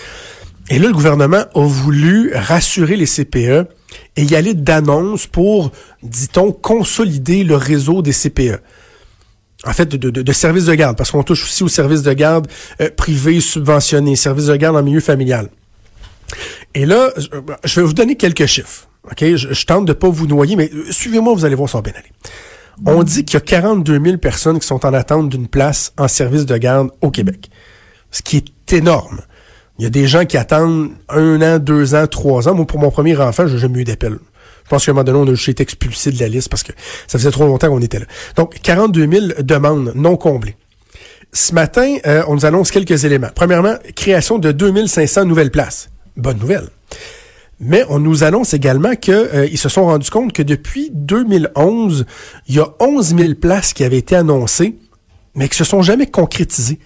et 0.69 0.79
là, 0.79 0.87
le 0.87 0.93
gouvernement 0.93 1.45
a 1.53 1.65
voulu 1.67 2.31
rassurer 2.33 2.95
les 2.95 3.05
CPE 3.05 3.67
et 4.15 4.23
y 4.23 4.35
aller 4.35 4.53
d'annonce 4.53 5.27
pour, 5.27 5.71
dit-on, 6.03 6.51
consolider 6.51 7.43
le 7.43 7.55
réseau 7.55 8.01
des 8.01 8.13
CPE 8.13 8.59
en 9.65 9.73
fait, 9.73 9.87
de, 9.87 9.97
de, 9.97 10.21
de, 10.21 10.31
services 10.33 10.65
de 10.65 10.75
garde, 10.75 10.95
parce 10.97 11.11
qu'on 11.11 11.23
touche 11.23 11.43
aussi 11.43 11.63
aux 11.63 11.67
services 11.67 12.03
de 12.03 12.13
garde 12.13 12.47
euh, 12.81 12.89
privés 12.95 13.41
subventionnés, 13.41 14.15
services 14.15 14.47
de 14.47 14.55
garde 14.55 14.75
en 14.75 14.83
milieu 14.83 14.99
familial. 14.99 15.49
Et 16.75 16.85
là, 16.85 17.09
je 17.63 17.79
vais 17.79 17.85
vous 17.85 17.93
donner 17.93 18.15
quelques 18.15 18.45
chiffres. 18.45 18.87
Je, 19.19 19.65
tente 19.65 19.85
de 19.85 19.93
pas 19.93 20.09
vous 20.09 20.27
noyer, 20.27 20.55
mais 20.55 20.69
euh, 20.73 20.91
suivez-moi, 20.91 21.33
vous 21.33 21.45
allez 21.45 21.55
voir, 21.55 21.69
ça 21.69 21.79
va 21.79 21.81
bien 21.81 21.93
aller. 21.93 22.11
On 22.85 23.01
dit 23.01 23.25
qu'il 23.25 23.33
y 23.33 23.37
a 23.37 23.41
42 23.41 23.99
000 24.03 24.17
personnes 24.17 24.59
qui 24.59 24.67
sont 24.67 24.85
en 24.85 24.93
attente 24.93 25.29
d'une 25.29 25.47
place 25.47 25.93
en 25.97 26.07
service 26.07 26.45
de 26.45 26.55
garde 26.57 26.91
au 27.01 27.09
Québec, 27.09 27.49
ce 28.11 28.21
qui 28.21 28.37
est 28.37 28.73
énorme. 28.73 29.21
Il 29.79 29.83
y 29.83 29.85
a 29.87 29.89
des 29.89 30.07
gens 30.07 30.25
qui 30.25 30.37
attendent 30.37 30.91
un 31.09 31.41
an, 31.41 31.57
deux 31.59 31.95
ans, 31.95 32.05
trois 32.05 32.47
ans. 32.47 32.53
Moi, 32.53 32.67
pour 32.67 32.79
mon 32.79 32.91
premier 32.91 33.17
enfant, 33.17 33.47
j'ai 33.47 33.57
jamais 33.57 33.79
eu 33.79 33.83
d'appel. 33.83 34.17
Je 34.67 34.69
pense 34.69 34.85
qu'à 34.85 34.91
un 34.91 34.95
moment 34.95 35.05
donné, 35.05 35.31
on 35.31 35.33
a 35.33 35.49
été 35.49 35.63
expulsé 35.63 36.11
de 36.11 36.19
la 36.19 36.27
liste 36.27 36.49
parce 36.49 36.61
que 36.61 36.73
ça 37.07 37.17
faisait 37.17 37.31
trop 37.31 37.45
longtemps 37.45 37.69
qu'on 37.69 37.81
était 37.81 37.99
là. 37.99 38.05
Donc, 38.35 38.59
42 38.61 39.09
000 39.09 39.25
demandes 39.39 39.93
non 39.95 40.17
comblées. 40.17 40.57
Ce 41.31 41.53
matin, 41.53 41.95
euh, 42.05 42.23
on 42.27 42.33
nous 42.33 42.45
annonce 42.45 42.69
quelques 42.71 43.05
éléments. 43.05 43.29
Premièrement, 43.33 43.75
création 43.95 44.39
de 44.39 44.51
2500 44.51 45.23
nouvelles 45.23 45.51
places. 45.51 45.89
Bonne 46.17 46.37
nouvelle. 46.39 46.67
Mais 47.61 47.85
on 47.87 47.99
nous 47.99 48.25
annonce 48.25 48.53
également 48.53 48.95
qu'ils 48.95 49.13
euh, 49.13 49.55
se 49.55 49.69
sont 49.69 49.85
rendus 49.85 50.09
compte 50.09 50.33
que 50.33 50.43
depuis 50.43 50.91
2011, 50.93 52.05
il 52.49 52.55
y 52.55 52.59
a 52.59 52.67
11 52.81 53.15
000 53.15 53.33
places 53.35 53.71
qui 53.71 53.85
avaient 53.85 53.99
été 53.99 54.17
annoncées, 54.17 54.75
mais 55.33 55.47
qui 55.47 55.55
se 55.55 55.63
sont 55.63 55.81
jamais 55.81 56.07
concrétisées 56.07 56.79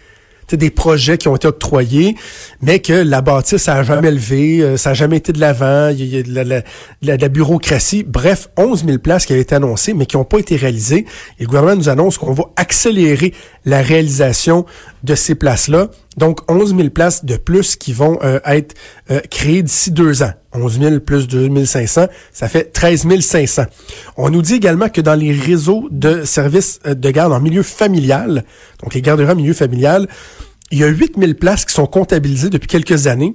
des 0.57 0.69
projets 0.69 1.17
qui 1.17 1.27
ont 1.27 1.35
été 1.35 1.47
octroyés, 1.47 2.15
mais 2.61 2.79
que 2.79 2.93
la 2.93 3.21
bâtisse 3.21 3.61
ça 3.61 3.75
a 3.75 3.83
jamais 3.83 4.11
levé, 4.11 4.61
euh, 4.61 4.77
ça 4.77 4.91
a 4.91 4.93
jamais 4.93 5.17
été 5.17 5.31
de 5.33 5.39
l'avant, 5.39 5.89
il 5.89 6.05
y 6.05 6.17
a 6.17 6.23
de 6.23 6.63
la, 7.01 7.29
bureaucratie. 7.29 8.03
Bref, 8.03 8.49
11 8.57 8.85
000 8.85 8.97
places 8.97 9.25
qui 9.25 9.33
avaient 9.33 9.41
été 9.41 9.55
annoncées, 9.55 9.93
mais 9.93 10.05
qui 10.05 10.17
n'ont 10.17 10.23
pas 10.23 10.39
été 10.39 10.55
réalisées. 10.55 11.05
Et 11.39 11.43
le 11.43 11.47
gouvernement 11.47 11.75
nous 11.75 11.89
annonce 11.89 12.17
qu'on 12.17 12.33
va 12.33 12.45
accélérer 12.55 13.33
la 13.65 13.81
réalisation 13.81 14.65
de 15.03 15.15
ces 15.15 15.35
places-là. 15.35 15.89
Donc, 16.17 16.39
11 16.51 16.75
000 16.75 16.89
places 16.89 17.25
de 17.25 17.37
plus 17.37 17.75
qui 17.75 17.93
vont 17.93 18.19
euh, 18.23 18.39
être 18.45 18.75
euh, 19.11 19.19
créées 19.29 19.63
d'ici 19.63 19.91
deux 19.91 20.23
ans. 20.23 20.33
11 20.53 20.79
000 20.79 20.99
plus 20.99 21.27
2 21.27 21.65
500, 21.65 22.07
ça 22.31 22.47
fait 22.47 22.71
13 22.71 23.07
500. 23.21 23.63
On 24.17 24.29
nous 24.29 24.41
dit 24.41 24.55
également 24.55 24.89
que 24.89 25.01
dans 25.01 25.15
les 25.15 25.31
réseaux 25.31 25.87
de 25.91 26.23
services 26.25 26.79
euh, 26.85 26.93
de 26.93 27.11
garde 27.11 27.33
en 27.33 27.39
milieu 27.39 27.63
familial, 27.63 28.43
donc 28.81 28.93
les 28.93 29.01
garderies 29.01 29.31
en 29.31 29.35
milieu 29.35 29.53
familial, 29.53 30.07
il 30.71 30.79
y 30.79 30.83
a 30.83 30.87
8 30.87 31.17
000 31.17 31.33
places 31.35 31.65
qui 31.65 31.73
sont 31.73 31.87
comptabilisées 31.87 32.49
depuis 32.49 32.67
quelques 32.67 33.07
années 33.07 33.33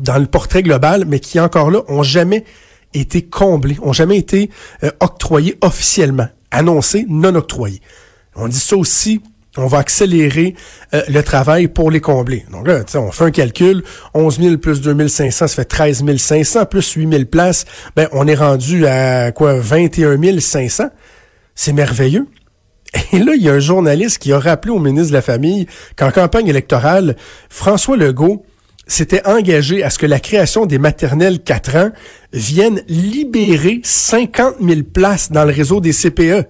dans 0.00 0.18
le 0.18 0.26
portrait 0.26 0.62
global, 0.62 1.04
mais 1.06 1.20
qui 1.20 1.38
encore 1.40 1.70
là 1.70 1.80
ont 1.88 2.02
jamais 2.02 2.44
été 2.94 3.22
comblées, 3.22 3.76
ont 3.82 3.92
jamais 3.92 4.18
été 4.18 4.50
octroyées 5.00 5.56
officiellement, 5.62 6.28
annoncées, 6.50 7.06
non 7.08 7.34
octroyées. 7.34 7.80
On 8.36 8.48
dit 8.48 8.58
ça 8.58 8.76
aussi 8.76 9.20
on 9.56 9.66
va 9.66 9.78
accélérer 9.78 10.54
euh, 10.94 11.02
le 11.08 11.22
travail 11.22 11.68
pour 11.68 11.90
les 11.90 12.00
combler. 12.00 12.44
Donc 12.50 12.66
là, 12.66 12.84
on 12.94 13.10
fait 13.10 13.24
un 13.24 13.30
calcul, 13.30 13.82
11 14.14 14.40
000 14.40 14.56
plus 14.58 14.80
2 14.80 15.08
500, 15.08 15.46
ça 15.46 15.54
fait 15.54 15.64
13 15.64 16.04
500, 16.16 16.66
plus 16.66 16.92
8 16.92 17.10
000 17.10 17.24
places, 17.26 17.64
ben 17.96 18.08
on 18.12 18.26
est 18.26 18.34
rendu 18.34 18.86
à 18.86 19.32
quoi, 19.32 19.54
21 19.54 20.40
500. 20.40 20.84
C'est 21.54 21.72
merveilleux. 21.72 22.26
Et 23.12 23.18
là, 23.18 23.34
il 23.34 23.42
y 23.42 23.48
a 23.48 23.52
un 23.52 23.60
journaliste 23.60 24.18
qui 24.18 24.32
a 24.32 24.38
rappelé 24.38 24.72
au 24.72 24.78
ministre 24.78 25.10
de 25.10 25.14
la 25.14 25.22
Famille 25.22 25.66
qu'en 25.96 26.10
campagne 26.10 26.48
électorale, 26.48 27.16
François 27.48 27.96
Legault 27.96 28.44
s'était 28.86 29.26
engagé 29.26 29.82
à 29.82 29.90
ce 29.90 29.98
que 29.98 30.06
la 30.06 30.20
création 30.20 30.66
des 30.66 30.78
maternelles 30.78 31.40
4 31.40 31.76
ans 31.76 31.90
vienne 32.32 32.82
libérer 32.88 33.80
50 33.82 34.56
000 34.60 34.80
places 34.92 35.32
dans 35.32 35.44
le 35.44 35.52
réseau 35.52 35.80
des 35.80 35.92
CPE. 35.92 36.46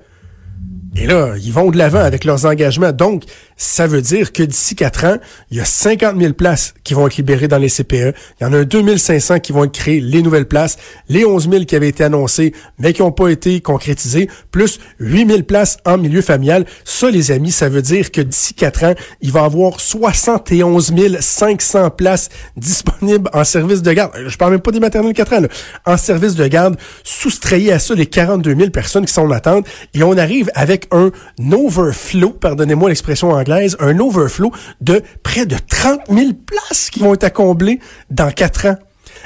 Et 0.96 1.06
là, 1.06 1.34
ils 1.42 1.52
vont 1.52 1.70
de 1.70 1.76
l'avant 1.76 2.00
avec 2.00 2.24
leurs 2.24 2.46
engagements. 2.46 2.92
Donc, 2.92 3.24
ça 3.56 3.86
veut 3.88 4.00
dire 4.00 4.32
que 4.32 4.44
d'ici 4.44 4.76
quatre 4.76 5.04
ans, 5.04 5.16
il 5.50 5.56
y 5.56 5.60
a 5.60 5.64
50 5.64 6.20
000 6.20 6.34
places 6.34 6.74
qui 6.84 6.94
vont 6.94 7.08
être 7.08 7.16
libérées 7.16 7.48
dans 7.48 7.58
les 7.58 7.68
CPE. 7.68 8.14
Il 8.40 8.44
y 8.44 8.46
en 8.46 8.52
a 8.52 8.64
2500 8.64 9.40
qui 9.40 9.52
vont 9.52 9.64
être 9.64 9.72
créées, 9.72 10.00
les 10.00 10.22
nouvelles 10.22 10.46
places, 10.46 10.76
les 11.08 11.24
11 11.24 11.50
000 11.50 11.64
qui 11.64 11.74
avaient 11.74 11.88
été 11.88 12.04
annoncées, 12.04 12.52
mais 12.78 12.92
qui 12.92 13.02
n'ont 13.02 13.10
pas 13.10 13.28
été 13.28 13.60
concrétisées, 13.60 14.28
plus 14.52 14.78
8 15.00 15.28
000 15.28 15.42
places 15.42 15.78
en 15.84 15.98
milieu 15.98 16.22
familial. 16.22 16.64
Ça, 16.84 17.10
les 17.10 17.32
amis, 17.32 17.50
ça 17.50 17.68
veut 17.68 17.82
dire 17.82 18.12
que 18.12 18.20
d'ici 18.20 18.54
quatre 18.54 18.84
ans, 18.84 18.94
il 19.20 19.32
va 19.32 19.40
y 19.40 19.44
avoir 19.44 19.80
71 19.80 20.92
500 21.20 21.90
places 21.90 22.28
disponibles 22.56 23.28
en 23.32 23.42
service 23.42 23.82
de 23.82 23.92
garde. 23.92 24.12
Je 24.26 24.36
parle 24.36 24.52
même 24.52 24.60
pas 24.60 24.70
des 24.70 24.80
maternelles 24.80 25.12
4 25.12 25.32
ans, 25.32 25.40
là. 25.40 25.48
En 25.86 25.96
service 25.96 26.36
de 26.36 26.46
garde, 26.46 26.76
soustrayez 27.02 27.72
à 27.72 27.80
ça 27.80 27.94
les 27.94 28.06
42 28.06 28.54
000 28.54 28.70
personnes 28.70 29.06
qui 29.06 29.12
sont 29.12 29.22
en 29.22 29.30
attente. 29.32 29.66
Et 29.92 30.02
on 30.02 30.16
arrive 30.16 30.50
avec 30.54 30.83
un 30.90 31.10
overflow, 31.52 32.30
pardonnez-moi 32.30 32.88
l'expression 32.88 33.30
anglaise, 33.30 33.76
un 33.80 33.98
overflow 33.98 34.52
de 34.80 35.02
près 35.22 35.46
de 35.46 35.56
30 35.68 36.00
000 36.10 36.32
places 36.46 36.90
qui 36.90 37.00
vont 37.00 37.14
être 37.14 37.24
accomblées 37.24 37.80
dans 38.10 38.30
quatre 38.30 38.66
ans. 38.66 38.76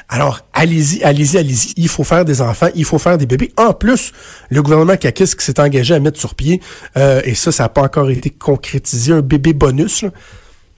Alors, 0.09 0.41
allez-y, 0.53 1.03
allez-y, 1.03 1.39
allez-y. 1.39 1.75
Il 1.77 1.89
faut 1.89 2.05
faire 2.05 2.25
des 2.25 2.41
enfants, 2.41 2.69
il 2.75 2.85
faut 2.85 2.99
faire 2.99 3.19
des 3.19 3.27
bébés. 3.27 3.53
En 3.57 3.75
plus, 3.75 4.13
le 4.51 4.63
gouvernement 4.63 4.97
Kakis 4.97 5.35
qui 5.37 5.45
s'est 5.45 5.61
engagé 5.61 5.95
à 5.95 6.01
mettre 6.01 6.19
sur 6.19 6.35
pied, 6.35 6.61
euh, 6.97 7.21
et 7.25 7.35
ça, 7.35 7.53
ça 7.53 7.65
n'a 7.65 7.69
pas 7.69 7.83
encore 7.83 8.11
été 8.11 8.31
concrétisé, 8.31 9.13
un 9.13 9.21
bébé 9.21 9.53
bonus. 9.53 10.03
Là. 10.03 10.11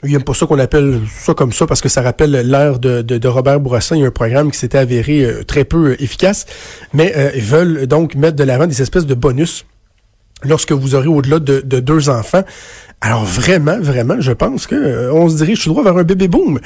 Il 0.02 0.12
n'aime 0.12 0.24
pas 0.24 0.32
ça 0.32 0.46
qu'on 0.46 0.58
appelle 0.58 1.00
ça 1.14 1.34
comme 1.34 1.52
ça 1.52 1.66
parce 1.66 1.82
que 1.82 1.90
ça 1.90 2.00
rappelle 2.00 2.30
l'ère 2.30 2.78
de, 2.78 3.02
de, 3.02 3.28
Robert 3.28 3.60
Bourassa. 3.60 3.96
Il 3.96 4.00
y 4.00 4.04
a 4.04 4.06
un 4.06 4.10
programme 4.10 4.50
qui 4.50 4.58
s'était 4.58 4.78
avéré 4.78 5.24
euh, 5.24 5.44
très 5.44 5.64
peu 5.64 5.94
efficace, 6.00 6.46
mais 6.94 7.12
euh, 7.16 7.30
ils 7.34 7.42
veulent 7.42 7.86
donc 7.86 8.14
mettre 8.14 8.36
de 8.36 8.44
l'avant 8.44 8.66
des 8.66 8.80
espèces 8.80 9.04
de 9.04 9.14
bonus 9.14 9.66
lorsque 10.42 10.72
vous 10.72 10.94
aurez 10.94 11.08
au-delà 11.08 11.38
de, 11.38 11.60
deux 11.60 12.08
enfants. 12.08 12.42
Alors 13.00 13.24
vraiment, 13.24 13.78
vraiment, 13.80 14.20
je 14.20 14.32
pense 14.32 14.66
que 14.66 14.74
euh, 14.74 15.12
on 15.12 15.28
se 15.28 15.36
dirige 15.36 15.64
tout 15.64 15.70
droit 15.70 15.82
vers 15.82 15.96
un 15.96 16.04
bébé 16.04 16.28
boom. 16.28 16.60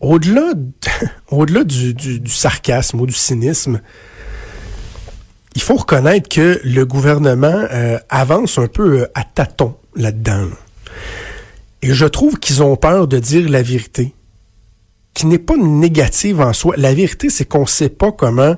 Au-delà, 0.00 0.52
du, 1.64 2.20
sarcasme 2.26 3.00
ou 3.00 3.06
du 3.06 3.14
cynisme, 3.14 3.80
il 5.54 5.62
faut 5.62 5.76
reconnaître 5.76 6.28
que 6.28 6.60
le 6.62 6.84
gouvernement 6.84 7.66
euh, 7.72 7.98
avance 8.08 8.58
un 8.58 8.68
peu 8.68 9.00
euh, 9.00 9.10
à 9.14 9.24
tâtons 9.24 9.76
là-dedans. 9.96 10.48
Et 11.82 11.94
je 11.94 12.06
trouve 12.06 12.38
qu'ils 12.38 12.62
ont 12.62 12.76
peur 12.76 13.08
de 13.08 13.18
dire 13.18 13.48
la 13.48 13.62
vérité, 13.62 14.14
qui 15.14 15.26
n'est 15.26 15.38
pas 15.38 15.56
négative 15.56 16.40
en 16.40 16.52
soi. 16.52 16.74
La 16.76 16.92
vérité, 16.92 17.30
c'est 17.30 17.44
qu'on 17.44 17.62
ne 17.62 17.66
sait 17.66 17.88
pas 17.88 18.12
comment 18.12 18.56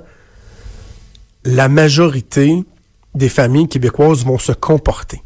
la 1.44 1.68
majorité 1.68 2.64
des 3.14 3.28
familles 3.28 3.68
québécoises 3.68 4.24
vont 4.24 4.38
se 4.38 4.52
comporter. 4.52 5.22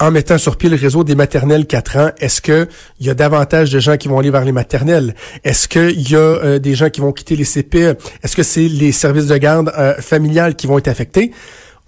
En 0.00 0.12
mettant 0.12 0.38
sur 0.38 0.56
pied 0.56 0.68
le 0.68 0.76
réseau 0.76 1.02
des 1.02 1.16
maternelles 1.16 1.66
4 1.66 1.96
ans, 1.96 2.10
est-ce 2.18 2.40
qu'il 2.40 2.68
y 3.00 3.10
a 3.10 3.14
davantage 3.14 3.72
de 3.72 3.80
gens 3.80 3.96
qui 3.96 4.06
vont 4.06 4.20
aller 4.20 4.30
vers 4.30 4.44
les 4.44 4.52
maternelles? 4.52 5.16
Est-ce 5.42 5.66
qu'il 5.66 6.08
y 6.08 6.14
a 6.14 6.18
euh, 6.18 6.58
des 6.60 6.76
gens 6.76 6.88
qui 6.88 7.00
vont 7.00 7.12
quitter 7.12 7.34
les 7.34 7.44
CPE? 7.44 7.98
Est-ce 8.22 8.36
que 8.36 8.44
c'est 8.44 8.68
les 8.68 8.92
services 8.92 9.26
de 9.26 9.36
garde 9.36 9.72
euh, 9.76 9.94
familiales 9.94 10.54
qui 10.54 10.68
vont 10.68 10.78
être 10.78 10.86
affectés? 10.86 11.32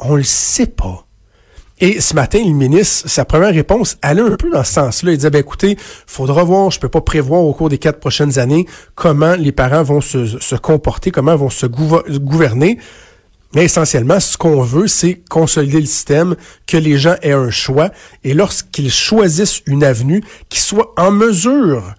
On 0.00 0.16
le 0.16 0.24
sait 0.24 0.66
pas. 0.66 1.06
Et 1.78 2.00
ce 2.00 2.14
matin, 2.14 2.40
le 2.44 2.52
ministre, 2.52 3.08
sa 3.08 3.24
première 3.24 3.54
réponse 3.54 3.96
allait 4.02 4.22
un 4.22 4.36
peu 4.36 4.50
dans 4.50 4.64
ce 4.64 4.72
sens-là. 4.72 5.12
Il 5.12 5.16
disait, 5.16 5.30
ben 5.30 5.38
écoutez, 5.38 5.78
faudra 6.06 6.42
voir, 6.42 6.72
je 6.72 6.80
peux 6.80 6.88
pas 6.88 7.00
prévoir 7.00 7.42
au 7.42 7.54
cours 7.54 7.68
des 7.68 7.78
quatre 7.78 8.00
prochaines 8.00 8.40
années 8.40 8.66
comment 8.96 9.34
les 9.36 9.52
parents 9.52 9.84
vont 9.84 10.00
se, 10.00 10.26
se 10.26 10.56
comporter, 10.56 11.12
comment 11.12 11.36
vont 11.36 11.48
se 11.48 11.66
gouverner. 11.66 12.78
Mais 13.54 13.64
essentiellement, 13.64 14.20
ce 14.20 14.36
qu'on 14.36 14.62
veut, 14.62 14.86
c'est 14.86 15.22
consolider 15.28 15.80
le 15.80 15.86
système, 15.86 16.36
que 16.66 16.76
les 16.76 16.98
gens 16.98 17.16
aient 17.22 17.32
un 17.32 17.50
choix, 17.50 17.90
et 18.22 18.34
lorsqu'ils 18.34 18.92
choisissent 18.92 19.62
une 19.66 19.82
avenue, 19.82 20.22
qu'ils 20.48 20.60
soient 20.60 20.92
en 20.96 21.10
mesure 21.10 21.94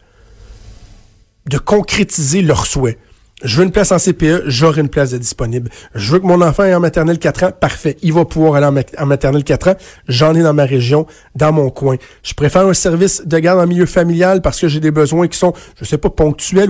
de 1.48 1.58
concrétiser 1.58 2.42
leurs 2.42 2.66
souhaits. 2.66 2.98
Je 3.44 3.58
veux 3.58 3.64
une 3.64 3.72
place 3.72 3.92
en 3.92 3.98
CPE, 3.98 4.44
j'aurai 4.46 4.82
une 4.82 4.90
place 4.90 5.14
disponible. 5.16 5.72
Je 5.96 6.12
veux 6.12 6.20
que 6.20 6.28
mon 6.28 6.42
enfant 6.42 6.64
ait 6.64 6.76
en 6.76 6.80
maternelle 6.80 7.18
4 7.18 7.44
ans, 7.44 7.52
parfait. 7.52 7.98
Il 8.04 8.14
va 8.14 8.24
pouvoir 8.24 8.56
aller 8.56 8.84
en, 9.00 9.06
maternelle 9.06 9.44
4 9.44 9.70
ans. 9.70 9.76
J'en 10.08 10.36
ai 10.36 10.44
dans 10.44 10.54
ma 10.54 10.66
région, 10.66 11.08
dans 11.36 11.52
mon 11.52 11.72
coin. 11.72 11.96
Je 12.22 12.36
préfère 12.36 12.68
un 12.68 12.76
service 12.76 13.26
de 13.26 13.40
garde 13.40 13.60
en 13.60 13.66
milieu 13.66 13.88
familial 13.88 14.44
parce 14.44 14.60
que 14.60 14.68
j'ai 14.68 14.80
des 14.80 14.92
besoins 14.92 15.28
qui 15.28 15.40
sont, 15.40 15.54
je 15.76 15.86
sais 15.86 15.98
pas, 15.98 16.12
ponctuels. 16.12 16.70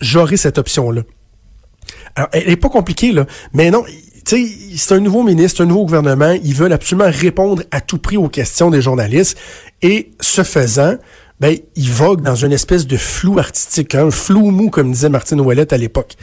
J'aurai 0.00 0.38
cette 0.38 0.56
option-là. 0.56 1.02
Alors, 2.14 2.30
elle 2.32 2.48
est 2.48 2.56
pas 2.56 2.70
compliquée, 2.70 3.12
là. 3.12 3.26
Mais 3.52 3.70
non, 3.70 3.84
c'est 4.28 4.94
un 4.94 5.00
nouveau 5.00 5.22
ministre, 5.22 5.62
un 5.62 5.66
nouveau 5.66 5.84
gouvernement. 5.84 6.36
Ils 6.44 6.54
veulent 6.54 6.74
absolument 6.74 7.08
répondre 7.10 7.62
à 7.70 7.80
tout 7.80 7.96
prix 7.96 8.18
aux 8.18 8.28
questions 8.28 8.68
des 8.68 8.82
journalistes. 8.82 9.38
Et 9.80 10.10
ce 10.20 10.42
faisant, 10.42 10.96
ben, 11.40 11.56
ils 11.76 11.90
voguent 11.90 12.20
dans 12.20 12.34
une 12.34 12.52
espèce 12.52 12.86
de 12.86 12.98
flou 12.98 13.38
artistique, 13.38 13.94
un 13.94 14.10
flou 14.10 14.50
mou, 14.50 14.68
comme 14.68 14.92
disait 14.92 15.08
Martine 15.08 15.40
Ouellette 15.40 15.72
à 15.72 15.78
l'époque. 15.78 16.16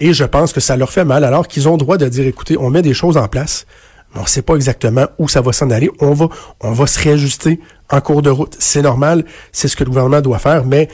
Et 0.00 0.12
je 0.12 0.24
pense 0.24 0.52
que 0.52 0.60
ça 0.60 0.76
leur 0.76 0.90
fait 0.90 1.04
mal, 1.04 1.22
alors 1.22 1.46
qu'ils 1.46 1.68
ont 1.68 1.76
droit 1.76 1.96
de 1.96 2.08
dire, 2.08 2.26
écoutez, 2.26 2.56
on 2.58 2.70
met 2.70 2.82
des 2.82 2.94
choses 2.94 3.16
en 3.16 3.28
place, 3.28 3.66
mais 4.12 4.20
on 4.20 4.24
ne 4.24 4.28
sait 4.28 4.42
pas 4.42 4.56
exactement 4.56 5.06
où 5.18 5.28
ça 5.28 5.40
va 5.40 5.52
s'en 5.52 5.70
aller. 5.70 5.90
On 6.00 6.12
va, 6.12 6.28
on 6.60 6.72
va 6.72 6.88
se 6.88 6.98
réajuster 6.98 7.60
en 7.88 8.00
cours 8.00 8.22
de 8.22 8.30
route. 8.30 8.56
C'est 8.58 8.82
normal, 8.82 9.24
c'est 9.52 9.68
ce 9.68 9.76
que 9.76 9.84
le 9.84 9.90
gouvernement 9.90 10.22
doit 10.22 10.40
faire, 10.40 10.64
mais 10.64 10.88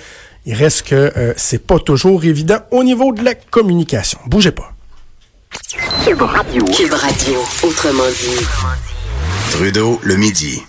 il 0.45 0.55
reste 0.55 0.83
que 0.83 1.13
euh, 1.17 1.33
c'est 1.37 1.65
pas 1.67 1.79
toujours 1.79 2.25
évident 2.25 2.59
au 2.71 2.85
niveau 2.85 3.15
de 3.15 3.23
la 3.23 3.35
communication. 3.35 4.19
Bougez 4.27 4.53
pas. 4.53 4.75
Cube 6.05 6.23
Radio. 6.23 6.65
Cube 6.65 6.93
Radio, 6.93 7.41
autrement 7.65 8.09
dit. 8.09 8.47
Trudeau, 9.51 9.99
le 10.03 10.17
midi. 10.17 10.63